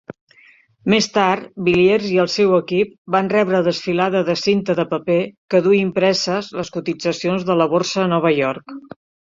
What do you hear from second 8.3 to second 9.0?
York.